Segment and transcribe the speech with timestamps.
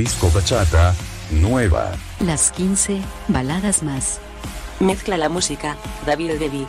[0.00, 0.94] Disco bachata,
[1.30, 1.92] nueva.
[2.20, 4.18] Las 15 baladas más.
[4.78, 5.76] Mezcla la música,
[6.06, 6.66] David Devi.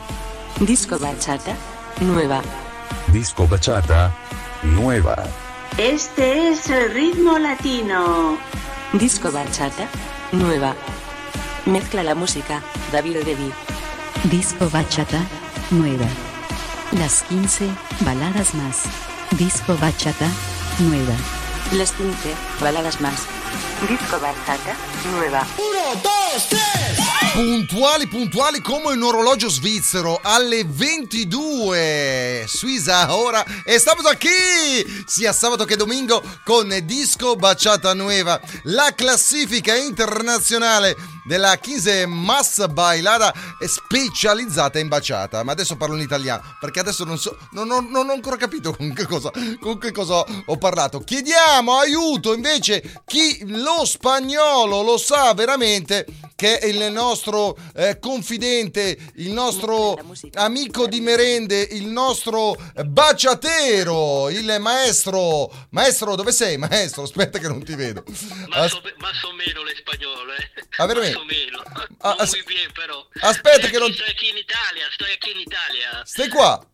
[0.59, 1.55] Disco bachata,
[2.01, 2.41] nueva.
[3.07, 4.13] Disco bachata,
[4.63, 5.15] nueva.
[5.77, 8.37] Este es el ritmo latino.
[8.91, 9.87] Disco bachata,
[10.33, 10.75] nueva.
[11.65, 12.61] Mezcla la música,
[12.91, 13.49] David Devi.
[14.25, 15.21] Disco bachata,
[15.69, 16.07] nueva.
[16.99, 17.69] Las 15
[18.01, 18.83] baladas más.
[19.39, 20.27] Disco bachata,
[20.79, 21.15] nueva.
[21.73, 23.25] Las 15 baladas más.
[23.87, 24.75] Disco bachata,
[25.09, 25.45] nueva.
[27.33, 32.45] Puntuali, puntuali come un orologio svizzero alle 22.
[32.47, 34.29] Suiza ora e estamos aquí
[35.05, 43.33] sia sabato che domingo con Disco Baciata Nueva, la classifica internazionale della 15 Massa Bailada
[43.59, 45.43] specializzata in baciata.
[45.43, 48.73] Ma adesso parlo in italiano perché adesso non so, non ho, non ho ancora capito
[48.73, 50.99] con che, cosa, con che cosa ho parlato.
[50.99, 56.05] Chiediamo aiuto invece chi lo spagnolo lo sa veramente
[56.35, 59.95] che è il nostro eh, confidente, il nostro
[60.33, 65.51] amico di merende, il nostro baciatero, il maestro.
[65.69, 67.03] Maestro, dove sei, maestro?
[67.03, 68.03] Aspetta che non ti vedo.
[68.49, 70.65] Más o, más o menos el español, ¿eh?
[70.77, 71.17] Ah, veramente?
[71.17, 71.61] o menos.
[71.99, 73.07] Ah, as- bien, pero...
[73.21, 76.01] Aspetta Estoy che non- Estoy aquí in Italia, estoy aquí in Italia.
[76.05, 76.65] Stai qua.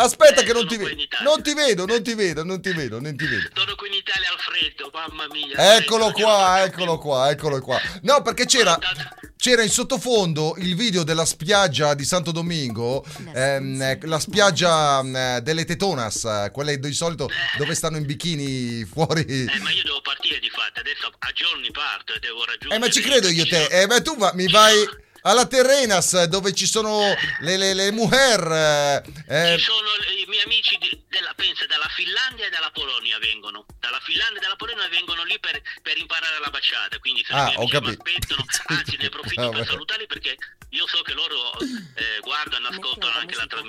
[0.00, 1.28] Aspetta Eh, che non ti Italia.
[1.28, 3.48] Non ti vedo, non ti vedo, non ti vedo, non ti vedo.
[3.54, 5.76] Sono qui in Italia al freddo, mamma mia.
[5.76, 7.80] Eccolo freddo, qua, eccolo qua, eccolo qua.
[8.02, 8.78] No, perché c'era,
[9.36, 15.02] c'era in sottofondo il video della spiaggia di Santo Domingo, ehm, eh, la spiaggia
[15.36, 17.28] eh, delle Tetonas, eh, quelle di solito
[17.58, 19.22] dove stanno in bikini fuori.
[19.24, 22.74] Eh, ma io devo partire di fatto, adesso a giorni parto e devo raggiungere...
[22.74, 23.66] Eh, ma ci credo io te.
[23.66, 24.76] Eh, ma tu va- mi vai
[25.22, 28.40] alla Terrenas dove ci sono le, le, le mujer.
[28.50, 33.18] eh, eh, Ci sono i miei amici di- della, pensa, dalla Finlandia e dalla Polonia
[33.18, 33.64] vengono.
[33.78, 36.98] Dalla Finlandia e dalla Polonia vengono lì per, per imparare la baciata.
[36.98, 38.02] Quindi se Ah, i miei ho amici mi capito.
[38.02, 38.44] aspettano,
[38.80, 39.56] anzi ne approfitto Vabbè.
[39.56, 40.36] per salutarli perché
[40.70, 41.52] io so che loro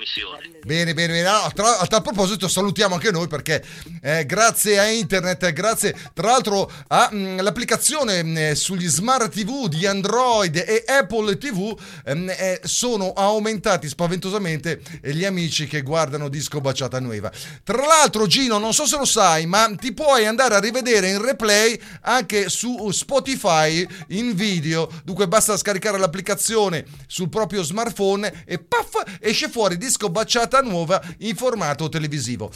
[0.02, 0.50] trasmissione.
[0.64, 1.22] Bene, bene, bene.
[1.22, 3.64] No, tra- a tal proposito salutiamo anche noi perché
[4.02, 10.84] eh, grazie a internet, grazie tra l'altro all'applicazione mm, sugli smart TV di Android e
[10.86, 17.30] Apple TV ehm, eh, sono aumentati spaventosamente eh, gli amici che guardano Disco Baciata Nueva.
[17.62, 21.22] Tra l'altro Gino, non so se lo sai, ma ti puoi andare a rivedere in
[21.22, 24.88] replay anche su Spotify in video.
[25.04, 31.36] Dunque basta scaricare l'applicazione sul proprio smartphone e paff, esce fuori disco baciata nuova in
[31.36, 32.50] formato televisivo.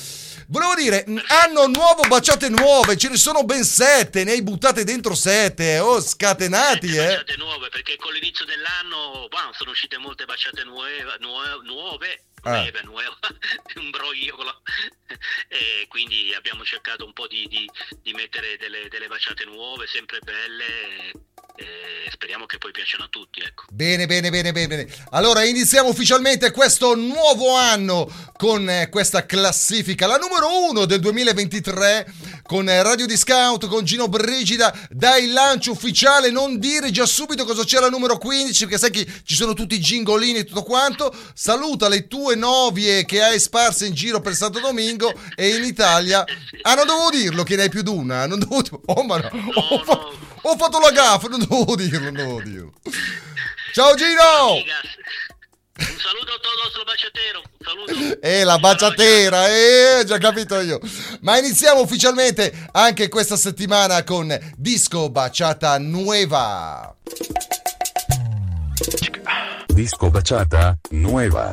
[0.49, 4.85] Volevo dire, mh, hanno nuovo baciate nuove, ce ne sono ben sette, ne hai buttate
[4.85, 7.07] dentro sette, oh scatenati Sette eh.
[7.07, 12.63] baciate nuove perché con l'inizio dell'anno bah, sono uscite molte baciate nuove, nuove, nuove Ah.
[12.63, 13.09] nuove, nuove,
[13.77, 14.63] un brogliolo
[15.49, 17.69] e quindi abbiamo cercato un po' di, di-
[18.03, 21.11] di mettere delle, delle baciate nuove sempre belle
[21.57, 23.65] e speriamo che poi piacciono a tutti ecco.
[23.71, 24.95] Bene, bene, bene, bene, bene.
[25.11, 32.13] Allora iniziamo ufficialmente questo nuovo anno con eh, questa classifica, la numero uno del 2023
[32.47, 34.75] con eh, Radio Discount, con Gino Brigida.
[34.89, 38.91] Dai il lancio ufficiale, non dire già subito cosa c'è la numero 15 perché sai
[38.91, 41.15] che ci sono tutti i gingolini e tutto quanto.
[41.35, 46.25] Saluta le tue novie che hai sparse in giro per Santo Domingo e in Italia.
[46.63, 48.27] Ah, non dovevo dirlo che ne hai più di una.
[48.27, 48.83] Non dovevo...
[48.87, 49.31] Oh, ma no.
[49.55, 50.09] Ho, fa-
[50.43, 52.73] ho fatto la gaffa, non dovevo dirlo, non dovevo dirlo.
[53.73, 54.63] Ciao Gino!
[55.79, 60.81] Un saluto a todos los baciateros saluto E la baciatera, eh, già capito io.
[61.21, 66.95] Ma iniziamo ufficialmente anche questa settimana con Disco Baciata Nueva.
[69.77, 71.53] Disco bachata, nueva.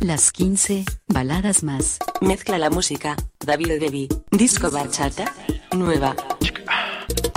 [0.00, 1.96] Las 15 baladas más.
[2.20, 4.08] Mezcla la música, David Devi.
[4.30, 5.32] Disco bachata,
[5.72, 6.14] nueva.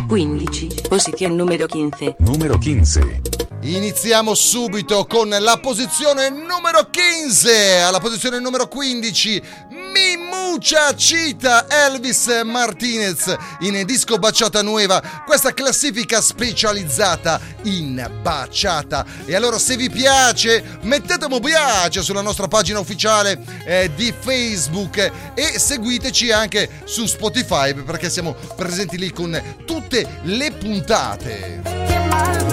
[0.10, 2.18] 15, posición número 15.
[2.20, 3.35] Número 15.
[3.66, 7.50] Iniziamo subito con la posizione numero 15.
[7.84, 15.02] Alla posizione numero 15, Mi Mucha Cita Elvis Martinez in Disco Baciata Nueva.
[15.26, 19.04] Questa classifica specializzata in baciata.
[19.26, 25.12] E allora se vi piace, mettete un piace sulla nostra pagina ufficiale eh, di Facebook
[25.34, 31.86] e seguiteci anche su Spotify perché siamo presenti lì con tutte le puntate.
[31.96, 32.46] Qué mal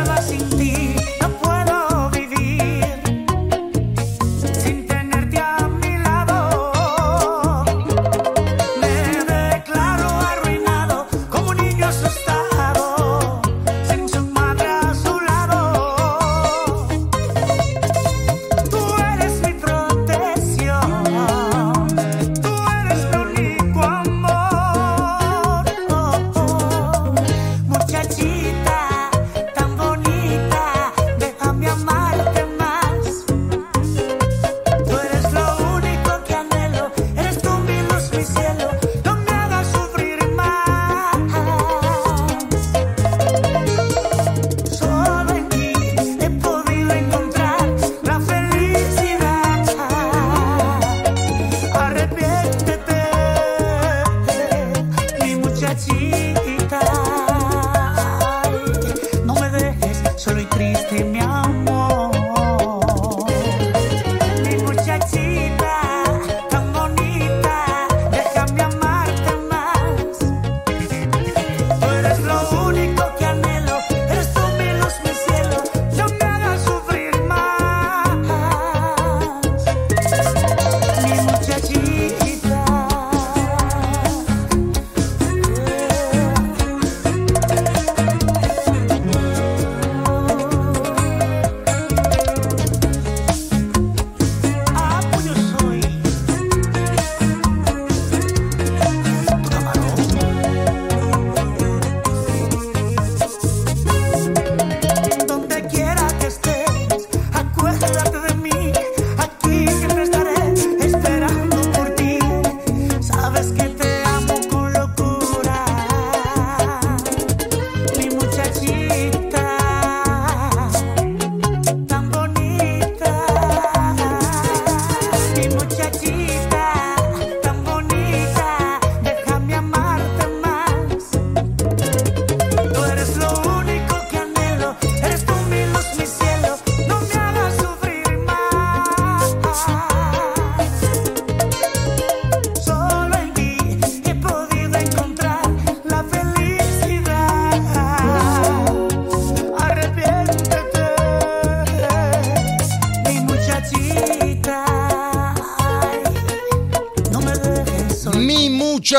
[0.57, 0.92] me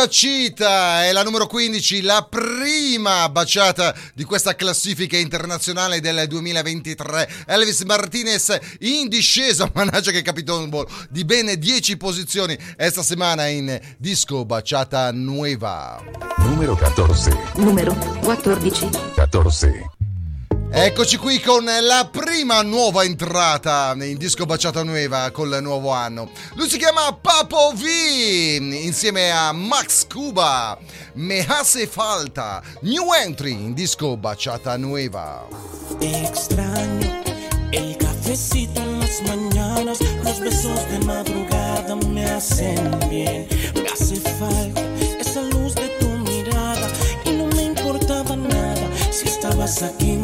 [0.04, 7.46] Muchachita è la numero 15, la prima baciata di questa classifica internazionale del 2023.
[7.48, 14.44] Elvis Martinez in discesa, mannaggia che capitolo di ben 10 posizioni esta settimana in disco
[14.44, 16.04] baciata nuova.
[16.40, 17.30] Número 14.
[17.56, 18.90] Número 14.
[19.14, 19.93] 14.
[20.76, 26.32] Eccoci qui con la prima nuova entrata in disco Baciata Nuova col nuovo anno.
[26.56, 27.86] Lui si chiama Papo V
[28.60, 30.76] insieme a Max Cuba.
[31.14, 32.64] Me hace falta.
[32.82, 35.46] New entry in disco Baciata Nueva.
[36.00, 37.22] Extraño
[37.72, 43.48] el cafecito en las mañanas, los besos de madrugada me hacen bien.
[43.76, 44.83] Me hace falta
[49.68, 50.18] si estabas aquí,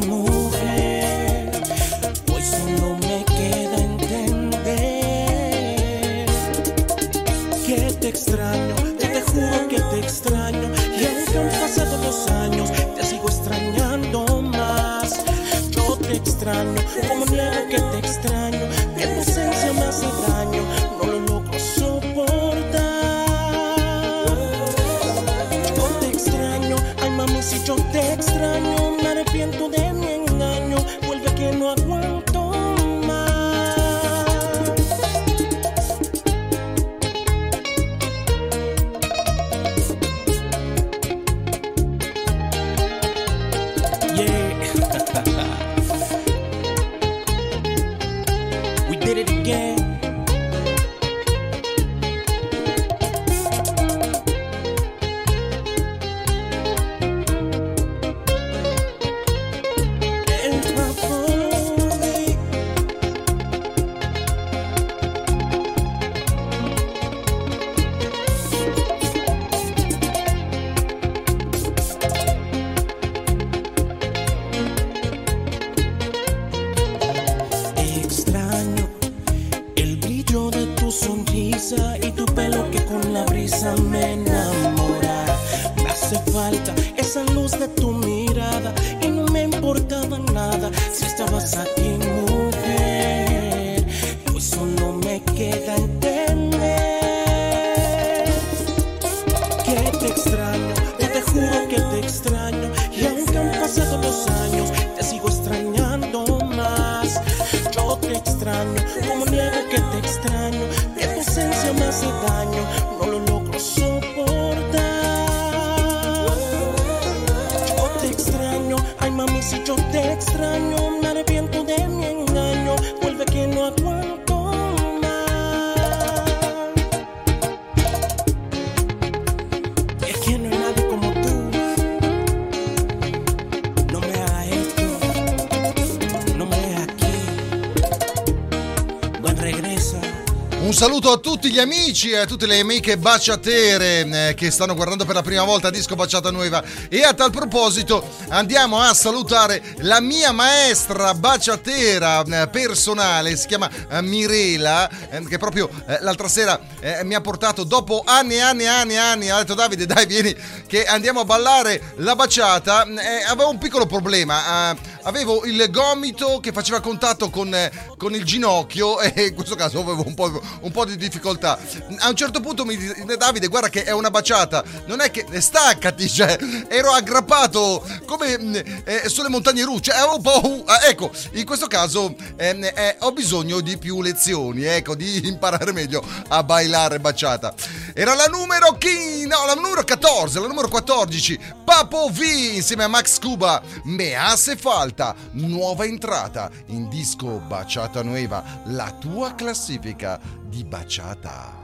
[141.50, 145.24] tutti gli amici e a tutte le amiche baciatere eh, che stanno guardando per la
[145.24, 146.64] prima volta Disco Baciata Nuova.
[146.90, 153.68] E a tal proposito andiamo a salutare la mia maestra baciatera eh, personale, si chiama
[153.90, 158.42] eh, Mirela, eh, che proprio eh, l'altra sera eh, mi ha portato dopo anni e
[158.42, 160.36] anni e anni e anni, ha detto Davide dai vieni
[160.68, 164.78] che andiamo a ballare la baciata, Eh, avevo un piccolo problema, eh,
[165.10, 169.80] avevo il gomito che faceva contatto con, eh, con il ginocchio e in questo caso
[169.80, 171.60] avevo un po', un po' di difficoltà.
[171.98, 175.26] A un certo punto mi dice Davide guarda che è una baciata, non è che
[175.42, 176.38] staccati, cioè
[176.68, 180.64] ero aggrappato come mm, eh, sulle montagne russe, cioè, avevo po'...
[180.66, 185.72] ah, ecco, in questo caso ehm, eh, ho bisogno di più lezioni, ecco, di imparare
[185.72, 187.54] meglio a bailare baciata.
[187.94, 189.26] Era la numero chi?
[189.26, 192.22] No, la numero 14, la numero 14, Papo V
[192.54, 194.99] insieme a Max Cuba, Me hace falta,
[195.32, 201.58] nuova entrata in disco Baciata Nueva, la tua classifica di baciata.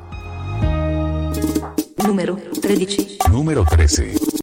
[1.97, 3.17] Número 13.
[3.29, 4.33] Número 13.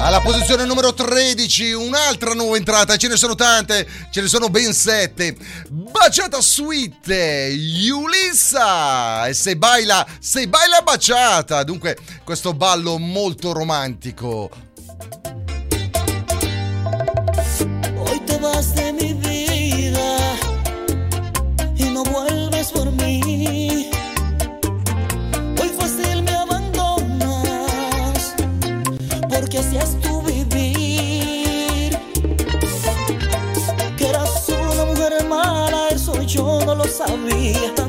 [0.00, 4.72] Alla posizione numero 13, un'altra nuova entrata, ce ne sono tante, ce ne sono ben
[4.72, 5.36] sette.
[5.68, 11.64] Baciata suite, Yulissa, e se baila, se baila baciata.
[11.64, 14.48] Dunque, questo ballo molto romantico.
[36.98, 37.87] sabia.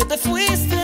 [0.00, 0.79] ¿Por qué te fuiste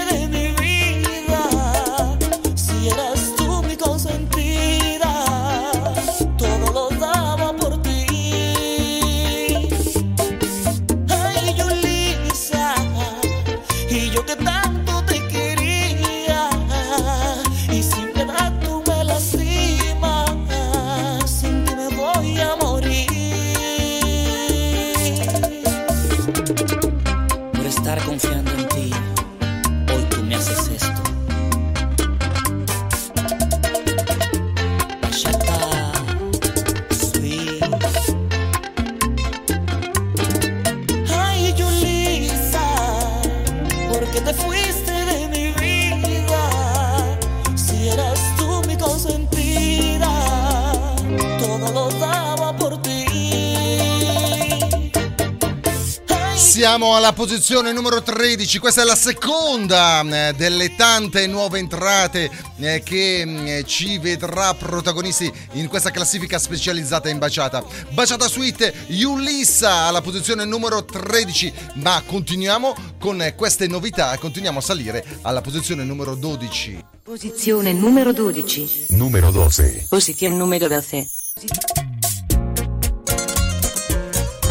[57.07, 63.23] alla posizione numero 13, questa è la seconda eh, delle tante nuove entrate eh, che
[63.25, 67.65] mm, ci vedrà protagonisti in questa classifica specializzata in baciata.
[67.91, 74.63] Baciata Suite Ulissa alla posizione numero 13, ma continuiamo con eh, queste novità, continuiamo a
[74.63, 76.85] salire alla posizione numero 12.
[77.05, 78.87] Posizione numero 12.
[78.89, 79.87] Número 12.
[79.89, 81.16] Posición número 12.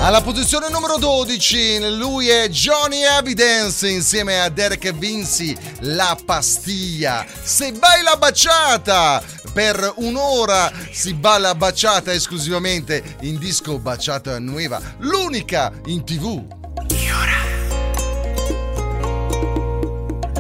[0.06, 7.26] Alla posizione numero 12 lui è Johnny Evidence insieme a Derek Vinci, La Pastiglia.
[7.42, 9.20] Se baila baciata
[9.52, 16.46] per un'ora si balla baciata esclusivamente in disco Baciata Nueva, l'unica in tv.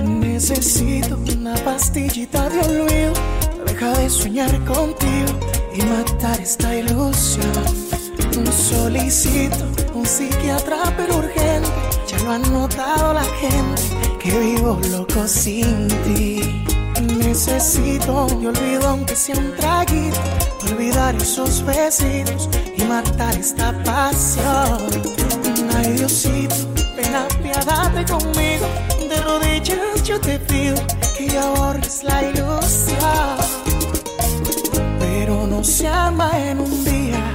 [0.03, 3.13] Necesito una pastillita de olvido.
[3.65, 5.39] Deja de soñar contigo
[5.73, 7.84] y matar esta ilusión.
[8.69, 9.57] Solicito
[9.93, 11.69] un psiquiatra pero urgente.
[12.07, 13.81] Ya lo ha notado la gente
[14.19, 16.63] que vivo loco sin ti.
[17.17, 20.19] Necesito de olvido aunque sea un traguito.
[20.71, 24.79] Olvidar esos besitos y matar esta pasión.
[25.75, 26.55] Ay Diosito,
[26.95, 28.65] ven apiádate conmigo.
[29.09, 30.75] De rodillas yo te pido
[31.17, 33.37] que ya borres la ilusión.
[34.99, 37.34] Pero no se ama en un día,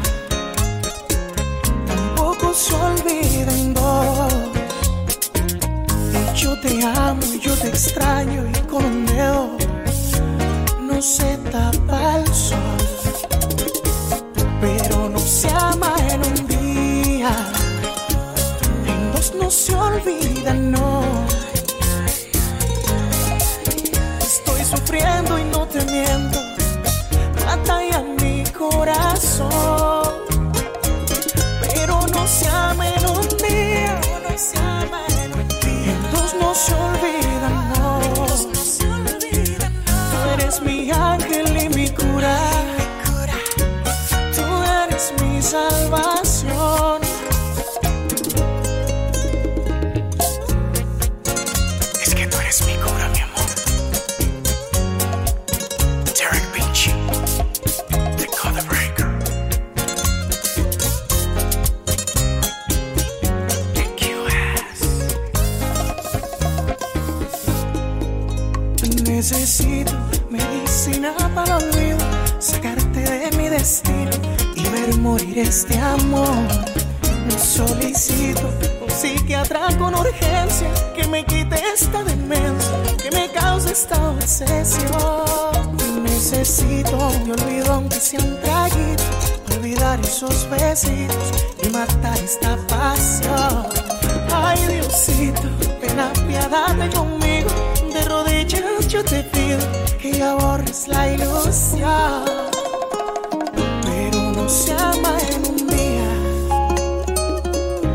[2.55, 4.33] se olvida en dos.
[6.13, 9.57] Y yo te amo y yo te extraño y con un dedo
[10.81, 12.59] no se tapa el sol.
[14.61, 17.35] Pero no se ama en un día,
[18.87, 21.00] en dos no se olvida, no.
[88.19, 89.05] Un traguito,
[89.55, 93.67] olvidar esos besitos y matar esta pasión.
[94.33, 95.49] Ay Diosito,
[95.81, 97.51] ven apiádate conmigo,
[97.93, 99.59] de rodillas yo te pido
[100.01, 102.25] que ya borres la ilusión.
[103.85, 106.11] Pero no se ama en un día,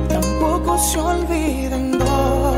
[0.08, 2.56] tampoco se olvida en dos.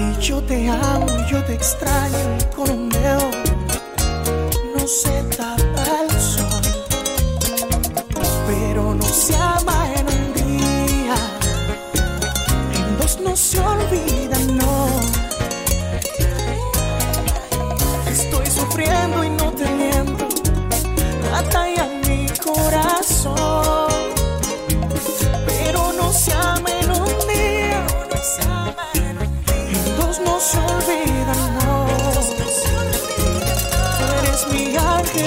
[0.00, 3.30] Y yo te amo, yo te extraño y con un dedo
[4.74, 5.18] no se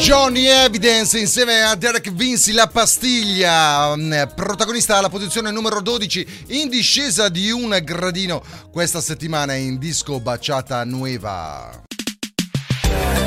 [0.09, 6.67] Johnny Evidence insieme a Derek Vinci La Pastiglia, mm, protagonista alla posizione numero 12 in
[6.67, 8.41] discesa di un gradino
[8.71, 11.83] questa settimana in disco Baciata Nueva.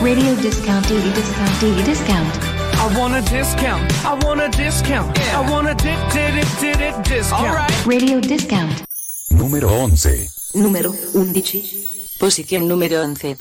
[0.00, 2.36] Radio discount, daily discount, daily discount.
[2.74, 3.92] I want a discount.
[4.02, 5.16] I want a discount.
[5.18, 7.70] I want a di- di- di- di- di- discount.
[7.86, 8.82] Radio discount.
[9.28, 10.28] Numero 11.
[10.54, 11.62] Numero 11.
[12.18, 13.36] Posición número 11.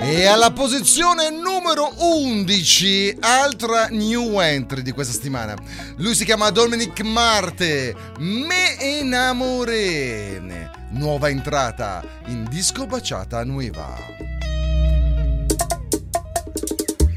[0.00, 5.54] E alla posizione numero 11, altra new entry di questa settimana.
[5.96, 10.70] Lui si chiama Dominic Marte, Me enamoré.
[10.92, 13.94] Nuova entrata in disco Baciata Nueva.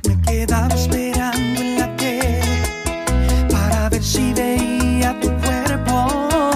[0.06, 6.52] Me quedaba esperando en la tele para ver si veía tu cuerpo,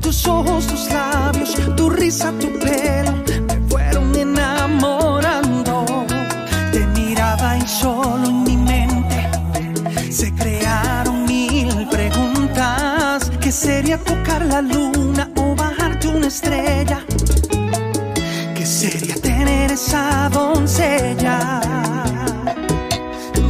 [0.00, 3.49] tus ojos, tus labios, tu risa, tu pelo
[14.50, 17.04] la luna o bajarte una estrella?
[18.56, 21.60] ¿Qué sería tener esa doncella?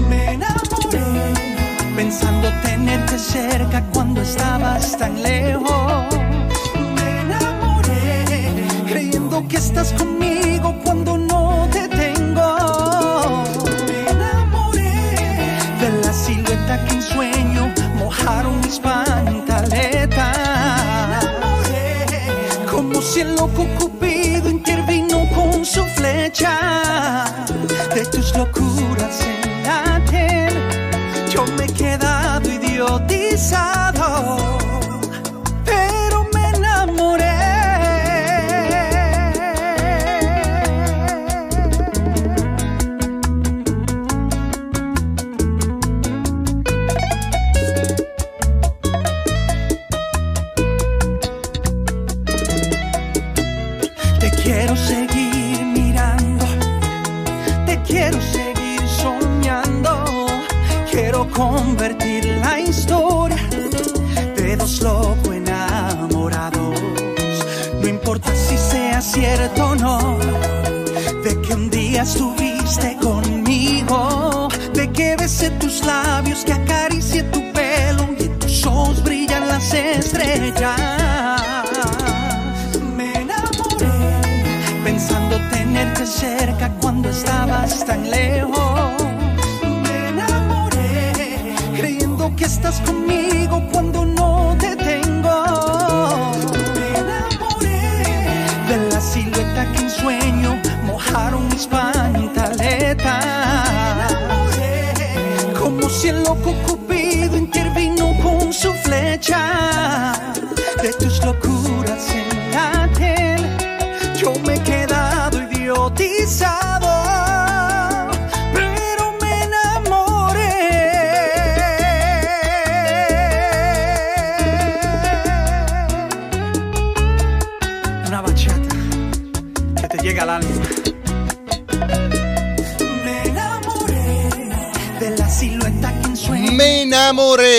[0.08, 1.32] Me enamoré
[1.96, 6.06] pensando tenerte cerca cuando estabas tan lejos.
[6.96, 8.26] Me enamoré
[8.86, 12.48] creyendo que estás conmigo cuando no te tengo.
[13.88, 14.92] Me enamoré
[15.80, 19.09] de la silueta que en sueño mojaron mis pantaletas.
[23.24, 27.39] Loco Cupido intervino con su flecha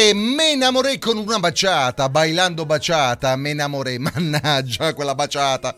[0.02, 0.14] de
[0.62, 5.74] me enamoré con una baciata, bailando baciata, me enamoré, mannaggia quella baciata,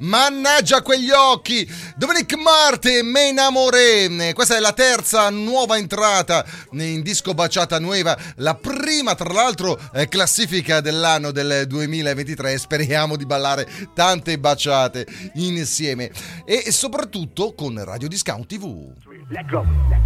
[0.00, 7.32] mannaggia quegli occhi, Dominic Marte, me enamoré, questa è la terza nuova entrata in disco
[7.32, 15.06] baciata nuova, la prima tra l'altro classifica dell'anno del 2023, speriamo di ballare tante baciate
[15.36, 16.10] insieme
[16.44, 18.92] e soprattutto con Radio Discount TV.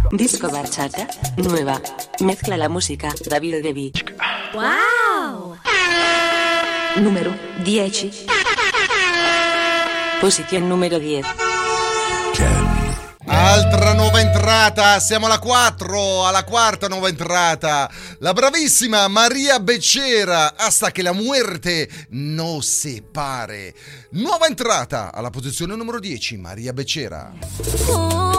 [0.09, 1.79] Disco bachata nueva.
[2.21, 3.91] Mezcla la música David Devi.
[4.53, 5.57] ¡Wow!
[6.97, 8.25] Número 10.
[10.19, 11.25] Posición número 10.
[13.25, 17.89] Altra nuova entrata, siamo alla 4, alla quarta nuova entrata.
[18.19, 23.73] La bravissima Maria Beccera, hasta che la muerte no separe.
[24.11, 27.31] Nuova entrata alla posizione numero 10, Maria Beccera.
[27.87, 28.30] Hoy,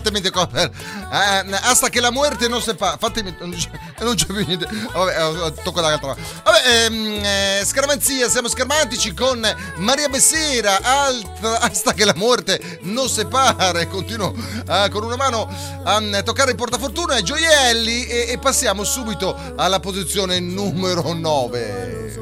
[0.00, 0.72] fatemi toccare
[1.12, 2.96] eh, hasta che la muerte non separa.
[2.98, 3.34] Fatemi.
[3.38, 4.66] Non c'è, più niente.
[4.92, 6.22] Vabbè, eh, tocco dall'altra parte.
[6.42, 10.78] Vabbè, ehm, eh, scaramanzia, siamo scarmantici con Maria Bessera.
[10.82, 13.86] Altra, hasta che la muerte non separa.
[13.86, 14.34] Continuo
[14.68, 15.48] eh, con una mano
[15.84, 18.06] a mm, toccare il portafortuna e gioielli.
[18.06, 22.14] E, e passiamo subito alla posizione numero 9.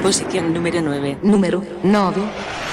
[0.00, 1.18] Posición número 9.
[1.22, 2.67] Número 9.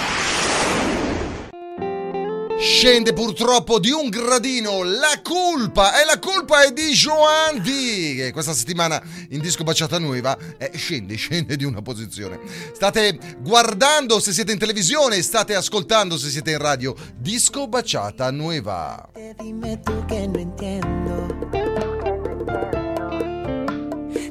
[2.65, 8.31] Scende purtroppo di un gradino la colpa e la colpa è di Joan D che
[8.33, 8.99] questa settimana
[9.29, 12.39] in disco baciata nuova eh, scende, scende di una posizione.
[12.73, 16.95] State guardando se siete in televisione, state ascoltando se siete in radio.
[17.15, 19.09] Disco baciata nuova.
[19.37, 21.27] Dime tú que no entiendo.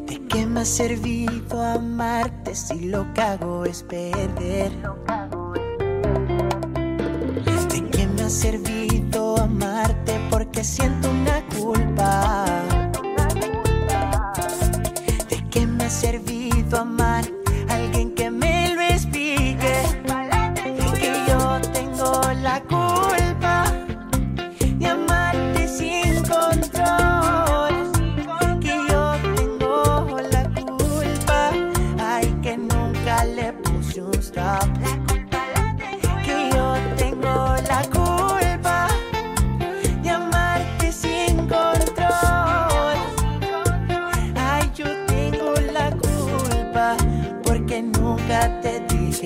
[0.07, 4.73] ¿De qué me ha servido amarte si lo hago es perder?
[4.73, 5.64] ¿De qué me ha
[8.35, 12.45] servido amarte porque siento una culpa?
[15.31, 17.34] ¿De qué me ha servido amar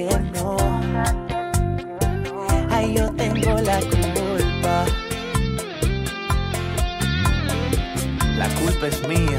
[0.06, 0.56] que no.
[2.70, 4.84] Ay, yo tengo la culpa.
[8.36, 9.38] La culpa es mía.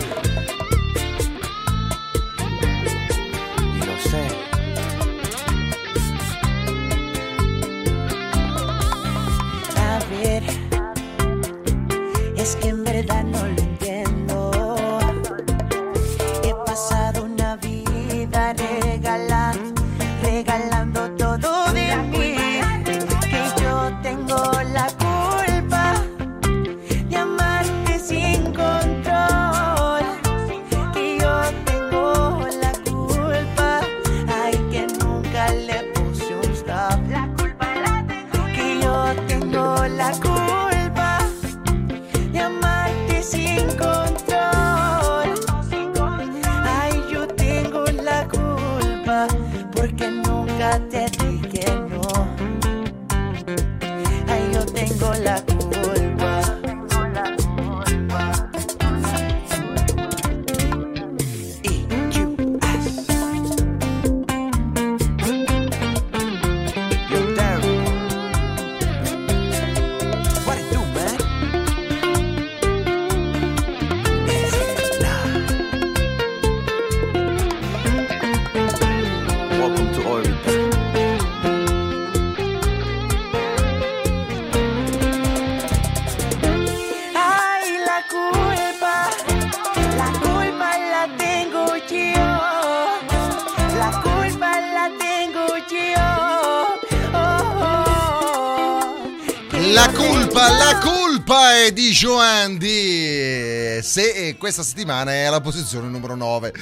[104.37, 106.53] Questa settimana è alla posizione numero 9.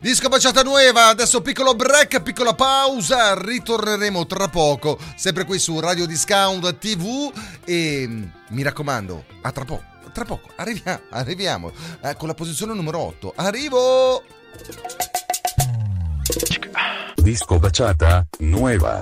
[0.00, 6.06] Disco baciata nuova, adesso piccolo break, piccola pausa, ritorneremo tra poco, sempre qui su Radio
[6.06, 7.32] Discount TV
[7.64, 12.74] e mm, mi raccomando, a tra poco, tra poco, arriviamo, arriviamo eh, con la posizione
[12.74, 13.32] numero 8.
[13.36, 14.22] Arrivo!
[17.16, 19.00] Disco bachata nueva.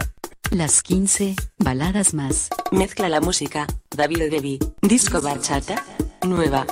[0.51, 2.49] Las 15 baladas más.
[2.71, 3.67] Mezcla la música.
[3.91, 4.59] David Devi.
[4.81, 5.83] Disco bachata.
[6.23, 6.65] Nueva.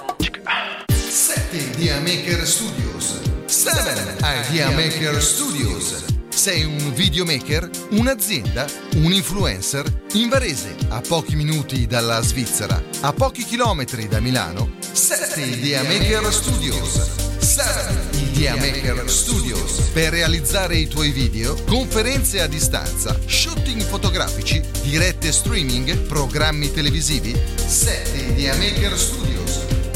[1.52, 3.20] 7 Idea Maker Studios.
[3.44, 4.16] 7
[4.48, 6.02] Idea Maker Studios.
[6.30, 9.84] Sei un videomaker, un'azienda, un influencer
[10.14, 16.32] in Varese, a pochi minuti dalla Svizzera, a pochi chilometri da Milano, 7 Idea Maker
[16.32, 17.36] Studios.
[17.36, 19.90] 7 Idea Maker Studios.
[19.92, 28.18] Per realizzare i tuoi video, conferenze a distanza, shooting fotografici, dirette streaming, programmi televisivi, 7
[28.30, 29.32] Idea Maker Studios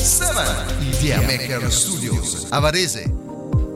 [0.07, 3.13] 7 Idea Maker Studios a Varese.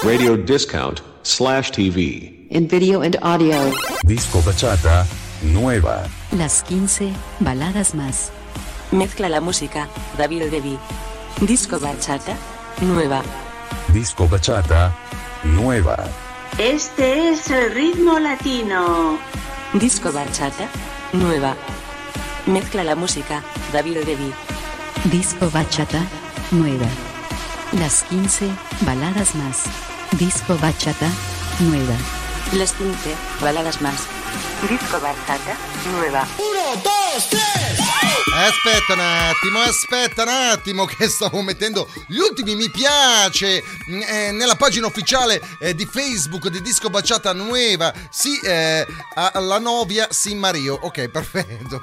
[0.02, 2.48] Radio discount slash TV.
[2.50, 3.72] In video and audio.
[4.04, 5.06] Disco bachata
[5.42, 6.08] nueva.
[6.32, 8.32] Las 15 baladas más.
[8.90, 9.88] Mezcla la música.
[10.18, 10.76] David Devi.
[11.42, 12.36] Disco bachata.
[12.80, 13.22] Nueva.
[13.92, 14.92] Disco bachata
[15.44, 15.96] nueva.
[16.58, 19.16] Este es el ritmo latino.
[19.74, 20.68] Disco bachata.
[21.12, 21.54] Nueva.
[22.46, 23.44] Mezcla la música.
[23.72, 24.55] David Devi.
[25.10, 26.04] Disco bachata,
[26.50, 26.86] nueva.
[27.78, 29.62] Las 15 baladas más.
[30.18, 31.08] Disco bachata,
[31.60, 31.94] nueva.
[32.52, 34.04] Las 15 baladas más.
[34.68, 35.56] Disco bachata.
[35.84, 36.26] Nueva.
[36.36, 37.84] Uno, dos, tres.
[38.36, 44.30] Aspetta un attimo, aspetta un attimo che stavo mettendo gli ultimi mi piace mm, eh,
[44.32, 47.92] nella pagina ufficiale eh, di Facebook di Disco Baciata Nueva.
[48.10, 50.78] Sì, eh, alla Novia Sin Mario.
[50.82, 51.80] Ok, perfetto.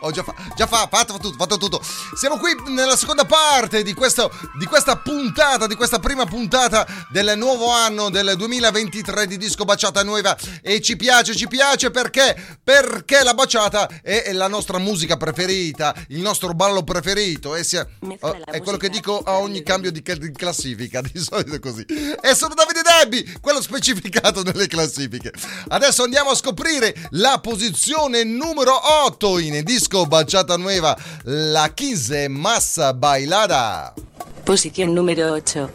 [0.00, 1.82] Ho già, fa- già fa- fatto tutto, fatto tutto.
[2.14, 7.36] Siamo qui nella seconda parte di, questo, di questa puntata, di questa prima puntata del
[7.36, 10.36] nuovo anno del 2023 di Disco Baciata Nueva.
[10.62, 12.58] E ci piace, ci piace perché?
[12.62, 17.54] Perché la baciata Baciata è la nostra musica preferita, il nostro ballo preferito.
[17.54, 21.54] E sia- oh, è quello che dico a ogni cambio di, di classifica, di solito
[21.54, 21.84] è così.
[21.86, 25.32] E sono Davide Debbi, quello specificato nelle classifiche.
[25.68, 32.94] Adesso andiamo a scoprire la posizione numero 8 in disco Baciata Nueva, la 15 Massa
[32.94, 33.94] Bailada.
[34.42, 35.70] Posición número 8.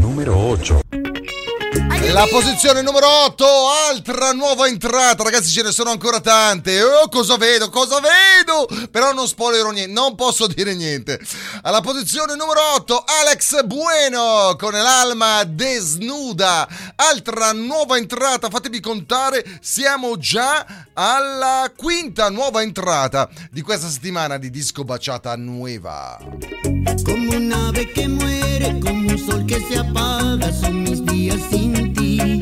[0.00, 1.11] Numero 8.
[2.12, 3.44] La posizione numero 8,
[3.88, 6.82] altra nuova entrata, ragazzi ce ne sono ancora tante.
[6.82, 8.68] Oh, cosa vedo, cosa vedo?
[8.90, 11.18] Però non spoilerò niente, non posso dire niente.
[11.62, 16.68] Alla posizione numero 8, Alex Bueno con l'alma desnuda.
[16.96, 24.50] Altra nuova entrata, fatemi contare, siamo già alla quinta nuova entrata di questa settimana di
[24.50, 26.18] Disco Baciata Nueva.
[27.04, 31.92] Como un ave que muere, como un sol que se apaga, son mis días sin
[31.94, 32.40] ti.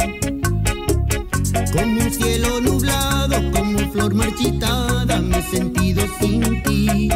[1.72, 7.10] Como un cielo nublado, como flor marchitada, me he sentido sin ti.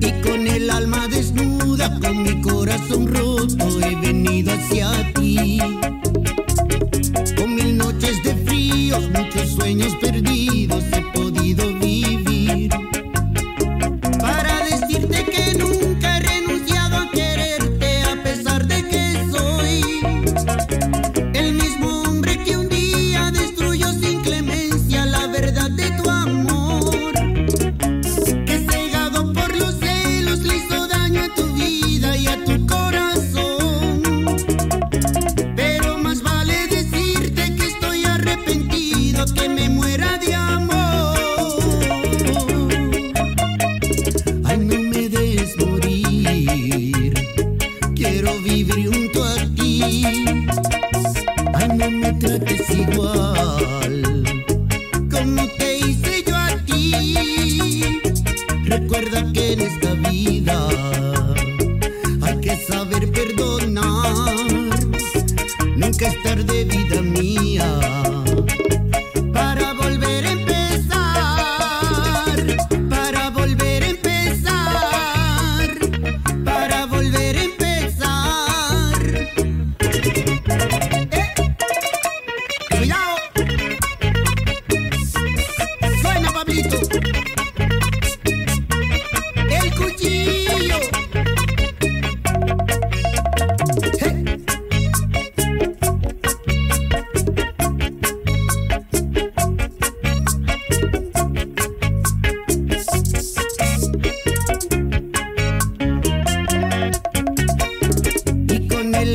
[0.00, 3.27] Y con el alma desnuda, con mi corazón roto,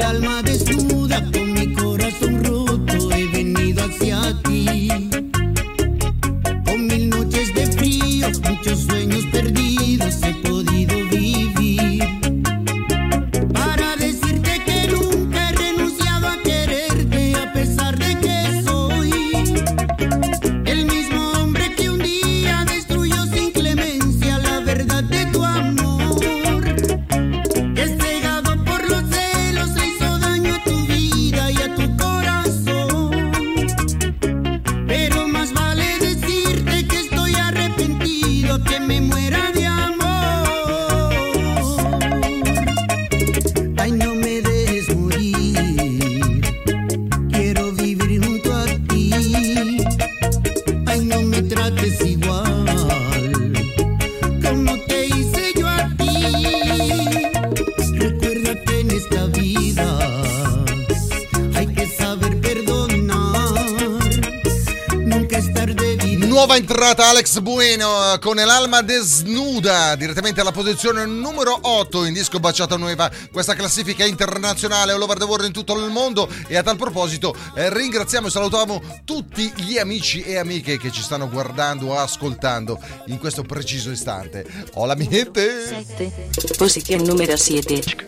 [0.03, 0.82] alma desnuda, con
[67.41, 74.05] Bueno con l'alma desnuda direttamente alla posizione numero 8 in disco Baciata Nueva, questa classifica
[74.05, 78.27] internazionale all over the world in tutto il mondo e a tal proposito eh, ringraziamo
[78.27, 83.43] e salutiamo tutti gli amici e amiche che ci stanno guardando o ascoltando in questo
[83.43, 84.45] preciso istante.
[84.73, 85.86] Hola mi gente!
[85.97, 86.55] 7.
[86.57, 88.02] Posición número 7.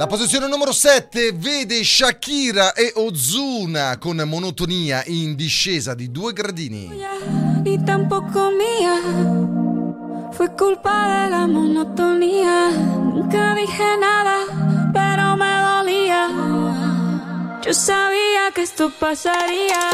[0.00, 6.90] La posizione numero 7 vede Shakira e Ozuna con monotonia in discesa di due gradini.
[7.62, 8.94] ni tampoco mía.
[10.32, 11.46] Fue culpa de la.
[11.46, 14.36] Nunca dije nada,
[14.90, 16.30] pero me dolía.
[17.60, 19.84] Yo sabía que esto pasaría.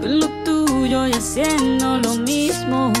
[0.00, 2.92] Tú lo tuyo y haciendo lo mismo.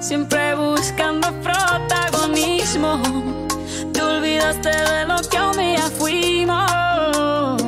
[0.00, 3.29] Siempre buscando protagonismo.
[4.40, 7.62] Te olvidaste de lo que un día fuimos.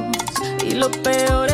[0.64, 1.51] Y lo peor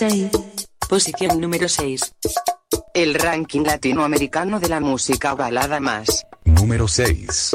[0.00, 0.30] 6.
[0.88, 2.00] Posición número 6.
[2.94, 6.24] El ranking latinoamericano de la música balada más.
[6.42, 7.52] Número 6.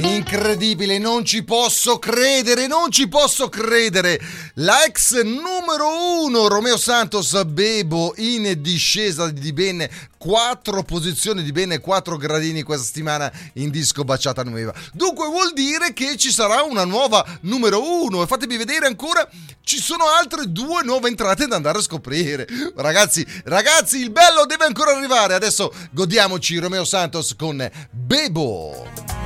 [0.00, 4.20] Incredibile, non ci posso credere, non ci posso credere.
[4.54, 9.86] La ex numero uno, Romeo Santos Bebo, in discesa di ben
[10.16, 14.72] 4 posizioni, di ben 4 gradini questa settimana in disco Baciata Nuova.
[14.92, 19.28] Dunque vuol dire che ci sarà una nuova numero uno e fatemi vedere ancora,
[19.62, 22.46] ci sono altre due nuove entrate da andare a scoprire.
[22.74, 25.34] Ragazzi, ragazzi, il bello deve ancora arrivare.
[25.34, 29.21] Adesso godiamoci Romeo Santos con Bebo.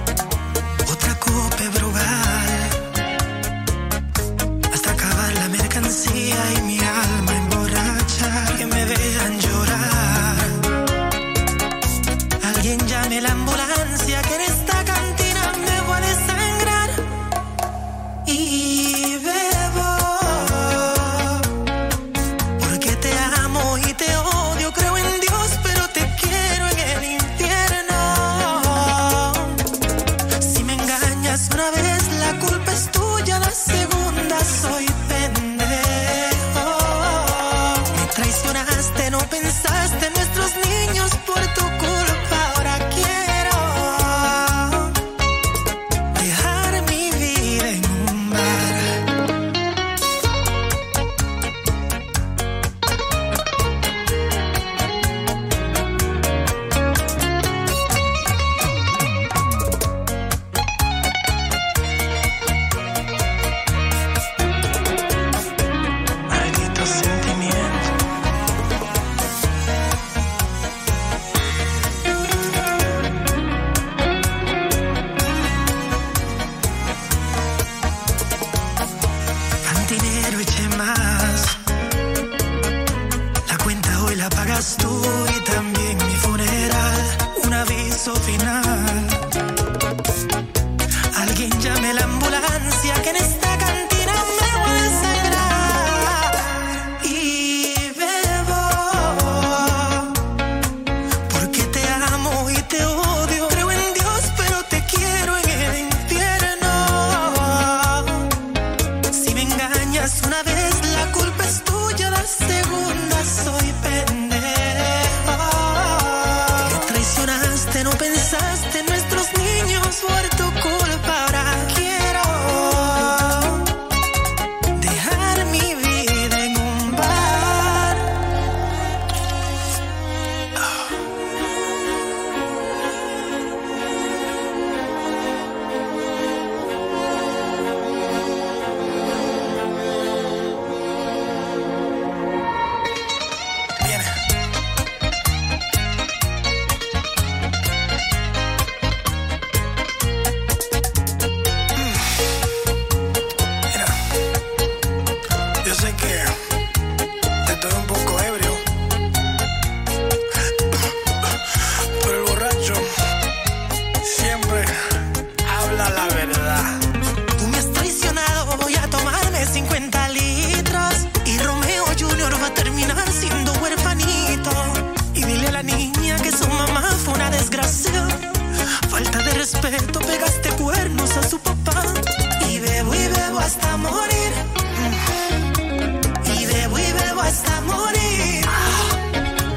[4.73, 7.26] Hasta acabar la mercancía y mi alma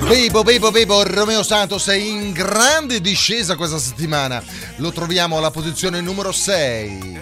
[0.10, 4.42] Bebo, Bebo, Bebo, Romeo Santos è in grande discesa questa settimana.
[4.78, 7.20] Lo troviamo alla posizione numero 6.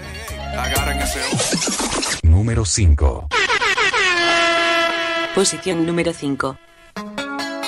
[2.21, 3.25] Número 5.
[5.33, 6.57] Posición número 5.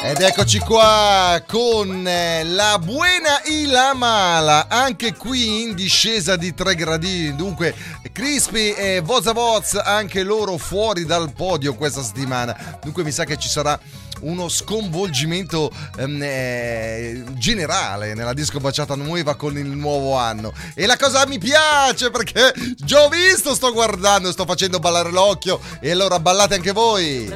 [0.01, 6.53] Ed eccoci qua con eh, la buena e la mala, anche qui in discesa di
[6.53, 7.35] 3 gradini.
[7.35, 7.75] Dunque,
[8.13, 12.79] Crispy e Voza Voz, anche loro fuori dal podio questa settimana.
[12.81, 13.77] Dunque, mi sa che ci sarà
[14.21, 20.53] uno sconvolgimento ehm, eh, generale nella disco baciata nuova con il nuovo anno.
[20.73, 25.59] E la cosa mi piace perché già ho visto, sto guardando, sto facendo ballare l'occhio
[25.79, 27.27] e allora ballate anche voi.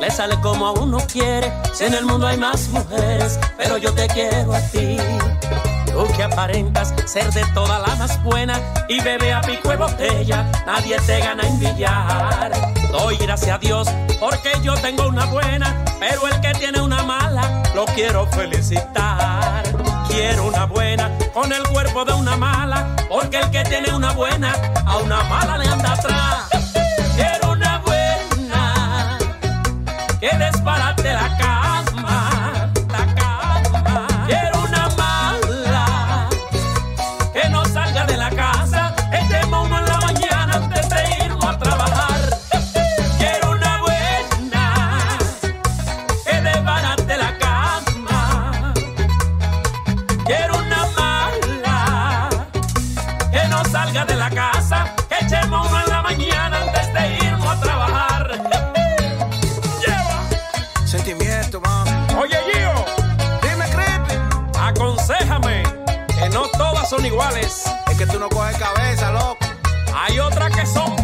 [0.00, 1.52] le sale como uno quiere.
[1.72, 4.96] Si en el mundo hay más mujeres, pero yo te quiero a ti.
[5.86, 8.58] Tú que aparentas ser de toda la más buena
[8.88, 12.81] y bebe a pico de botella, nadie te gana en billar.
[12.92, 13.88] Doy gracias a Dios
[14.20, 19.62] porque yo tengo una buena, pero el que tiene una mala lo quiero felicitar.
[20.08, 24.52] Quiero una buena con el cuerpo de una mala, porque el que tiene una buena
[24.84, 26.48] a una mala le anda atrás.
[27.16, 29.18] Quiero una buena
[30.20, 31.01] que desbarate
[66.92, 67.64] son iguales.
[67.90, 69.38] Es que tú no coges cabeza, loco.
[69.94, 70.94] Hay otras que son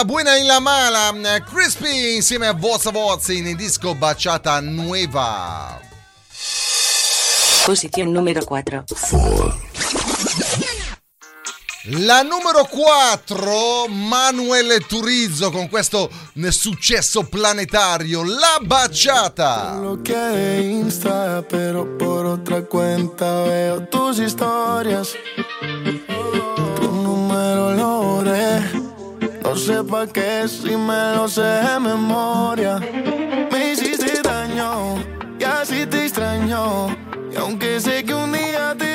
[0.00, 1.12] la buena e la mala,
[1.44, 5.78] Crispy insieme a Voz Voz in disco Baciata Nueva.
[7.66, 8.86] Posición número 4.
[11.84, 16.08] La numero 4, Manuel Turizzo con questo
[16.50, 19.76] successo planetario, La Baciata.
[19.80, 25.14] bloqueé de Insta, pero por otra cuenta veo tus historias.
[29.50, 32.78] No sé pa' qué si me lo sé de memoria.
[33.50, 34.94] Me hiciste daño
[35.40, 36.86] y así te extraño.
[37.32, 38.89] Y aunque sé que un día te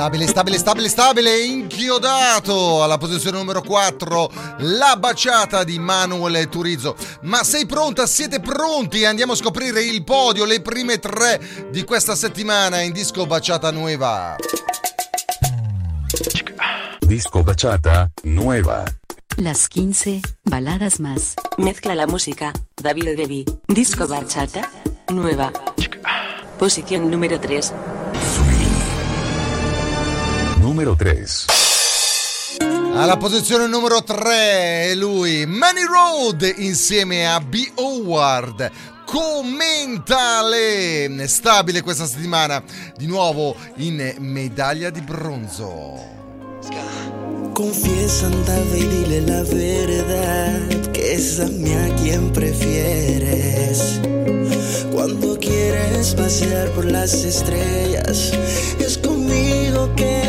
[0.00, 6.96] Stabile, stabile, stabile, stabile, inchiodato alla posizione numero 4, la baciata di Manuel Turizzo.
[7.24, 8.06] Ma sei pronta?
[8.06, 9.04] Siete pronti?
[9.04, 11.38] Andiamo a scoprire il podio, le prime tre
[11.70, 14.36] di questa settimana in disco Baciata Nueva.
[17.00, 18.82] Disco Bachata, nueva.
[19.36, 21.34] Las 15 baladas más.
[21.58, 23.44] Mezcla la música, David Devi.
[23.66, 24.66] Disco bachata,
[25.08, 25.52] nueva.
[26.56, 27.89] Posición número 3.
[30.80, 31.26] Número 3.
[32.94, 37.70] Alla posizione numero 3 è lui, Manny Road insieme a B.
[37.74, 38.70] Howard.
[39.04, 40.48] Commentale!
[41.26, 42.62] Stabile questa settimana,
[42.96, 45.98] di nuovo in medaglia di bronzo.
[47.52, 54.00] Confiesa, andaba y dile la verdad, que es a mí a quien prefieres.
[54.90, 58.32] Cuando quieres pasear por las estrellas,
[58.78, 60.19] es conmigo que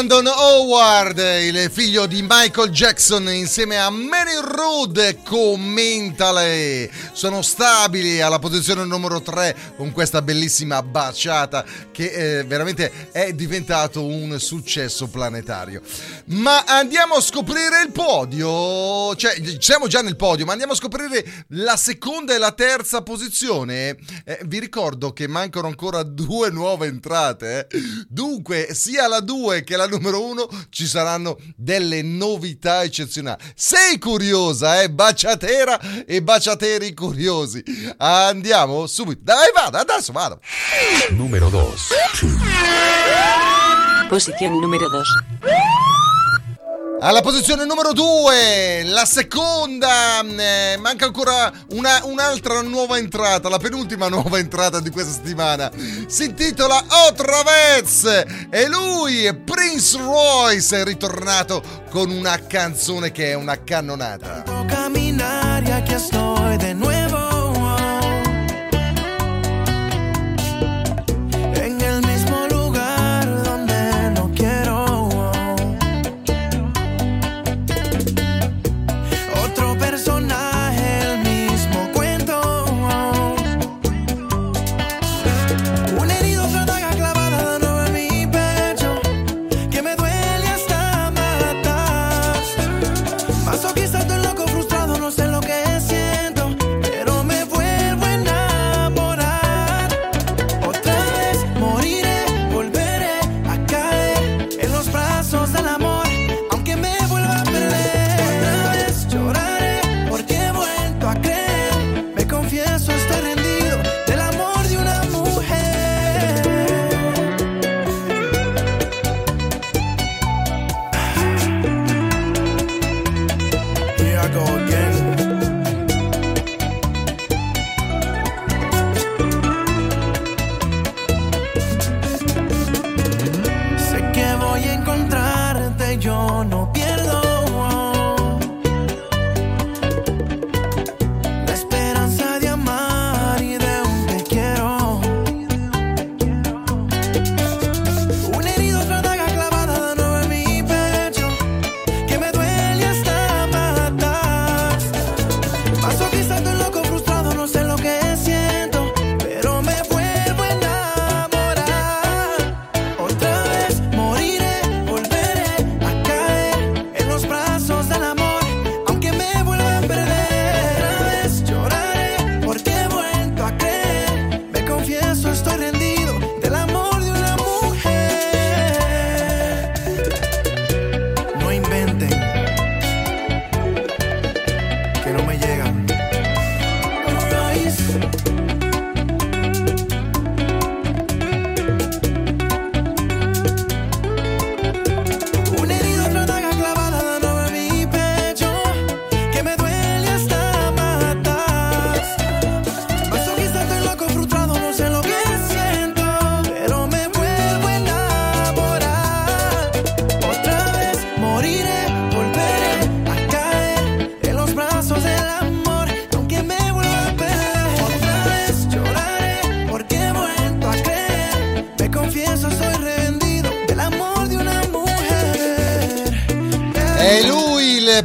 [0.00, 6.90] Brandon Howard, il figlio di Michael Jackson, insieme a Mary Rood, commentale.
[7.12, 14.02] Sono stabili alla posizione numero 3 con questa bellissima baciata che eh, veramente è diventato
[14.02, 15.82] un successo planetario.
[16.28, 21.44] Ma andiamo a scoprire il podio, cioè siamo già nel podio, ma andiamo a scoprire
[21.48, 23.98] la seconda e la terza posizione.
[24.24, 27.80] Eh, vi ricordo che mancano ancora due nuove entrate, eh.
[28.08, 33.42] dunque sia la 2 che la numero 1 ci saranno delle novità eccezionali.
[33.54, 34.90] Sei curiosa, eh?
[34.90, 37.62] Baciatera e baciateri curiosi.
[37.98, 39.20] Andiamo subito.
[39.22, 40.40] Dai, vado, adesso vado.
[41.10, 41.88] Número 2.
[44.08, 45.99] Posición número 2.
[47.02, 54.08] Alla posizione numero 2, la seconda, eh, manca ancora una- un'altra nuova entrata, la penultima
[54.10, 55.70] nuova entrata di questa settimana.
[56.06, 58.04] Si intitola Otra vez
[58.50, 64.44] e lui, Prince Royce, è ritornato con una canzone che è una cannonata.
[64.68, 66.89] caminar y aquí estoy de nuevo.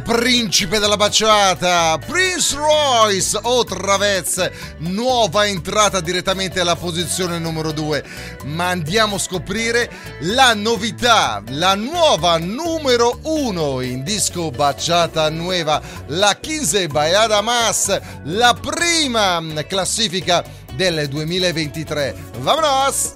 [0.04, 8.04] Principe della baciata, Prince Royce, otra vez, nuova entrata direttamente alla posizione numero 2.
[8.44, 16.36] Ma andiamo a scoprire la novità, la nuova numero 1 in disco baciata nuova, la
[16.36, 22.14] 15 Ballada Más, la prima classifica del 2023.
[22.38, 23.12] Vamonos!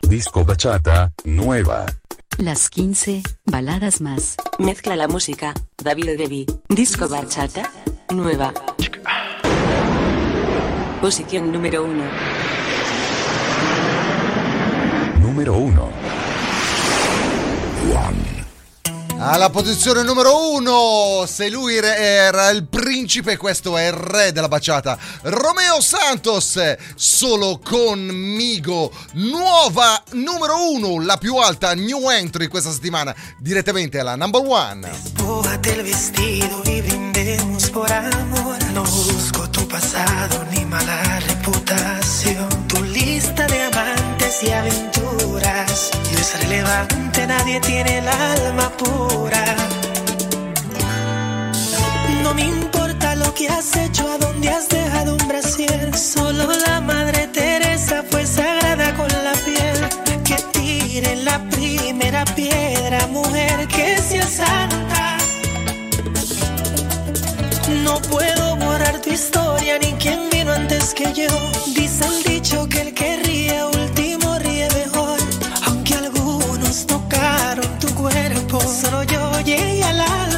[0.00, 1.84] Disco bachata, nueva.
[2.38, 4.36] Las 15 baladas más.
[4.58, 6.46] Mezcla la música, David Debbie.
[6.68, 7.70] Disco bachata,
[8.10, 8.52] nueva.
[11.00, 12.04] Posición número 1.
[15.20, 15.90] Número 1.
[19.22, 24.98] Alla posizione numero uno, se lui era il principe, questo è il re della baciata.
[25.24, 26.58] Romeo Santos,
[26.94, 28.90] solo conmigo.
[29.12, 34.88] Nuova numero uno, la più alta new entry questa settimana, direttamente alla number one.
[34.88, 38.56] Despójate el vestido y brindemos por amor.
[38.72, 42.39] No busco tu pasado ni mala reputación.
[44.30, 49.44] Y aventuras no es relevante, nadie tiene el alma pura.
[52.22, 55.94] No me importa lo que has hecho, a dónde has dejado un brasier.
[55.94, 60.22] Solo la madre Teresa fue sagrada con la piel.
[60.24, 65.18] Que tire la primera piedra, mujer que sea santa.
[67.84, 71.26] No puedo borrar tu historia ni quién vino antes que yo.
[71.74, 73.19] Dice el dicho que el que
[78.70, 80.29] solo yo llegué al alma.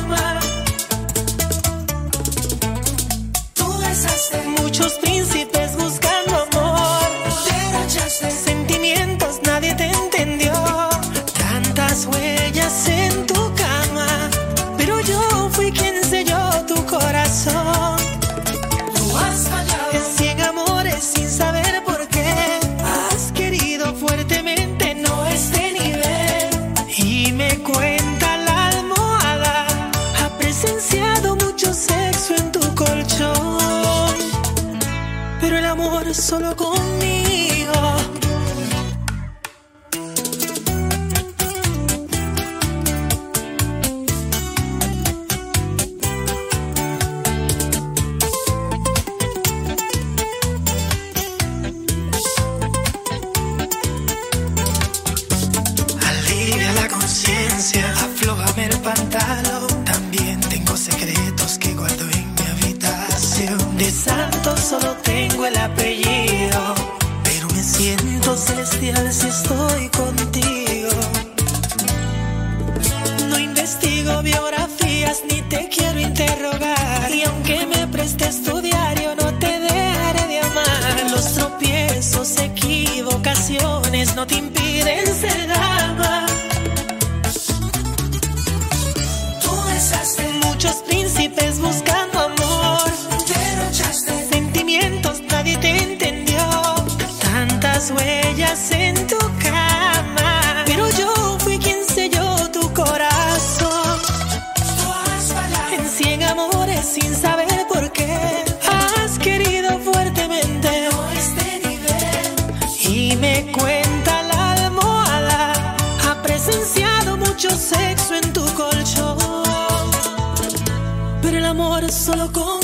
[121.90, 122.61] Solo conmigo.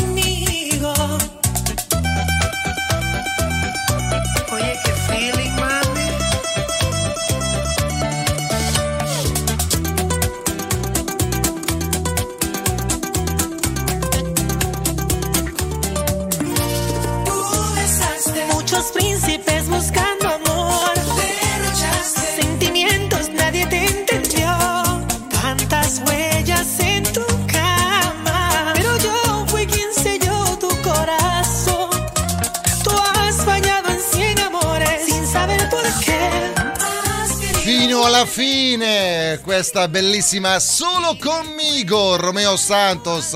[38.38, 43.34] Fine, questa bellissima Solo conmigo, Romeo Santos.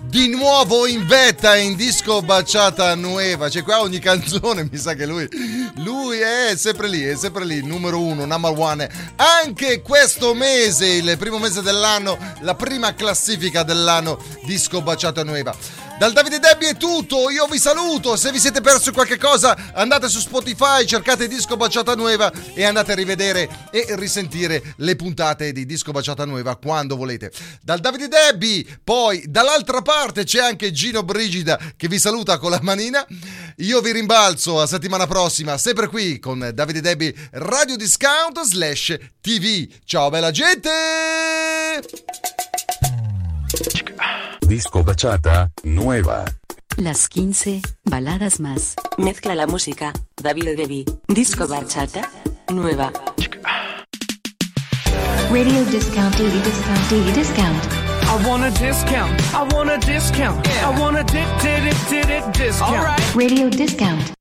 [0.00, 3.48] Di nuovo in vetta in disco Baciata Nueva.
[3.48, 5.28] Cioè, qua ogni canzone mi sa che lui,
[5.76, 8.90] lui è sempre lì, è sempre lì, numero uno, number one.
[9.14, 15.54] Anche questo mese, il primo mese dell'anno, la prima classifica dell'anno, disco Baciata Nueva.
[16.02, 20.08] Dal Davide Debbie è tutto, io vi saluto, se vi siete persi qualche cosa andate
[20.08, 25.64] su Spotify, cercate Disco Baciata Nueva e andate a rivedere e risentire le puntate di
[25.64, 27.30] Disco Baciata Nueva quando volete.
[27.62, 32.58] Dal Davide Debbie, poi dall'altra parte c'è anche Gino Brigida che vi saluta con la
[32.62, 33.06] manina.
[33.58, 39.68] Io vi rimbalzo a settimana prossima, sempre qui con Davide Debbie Radio Discount slash TV.
[39.84, 40.70] Ciao bella gente!
[44.52, 46.26] Disco Bachata, nueva.
[46.76, 48.74] Las 15 baladas más.
[48.98, 50.84] Mezcla la música, David Debbie.
[51.08, 52.10] Disco bachata,
[52.52, 52.92] nueva.
[55.30, 57.64] Radio discount, daily discount, daily discount.
[58.04, 59.18] I want a discount.
[59.32, 60.46] I want a discount.
[60.46, 63.00] I want a di- di- di- di- di- discount.
[63.14, 64.12] Radio discount.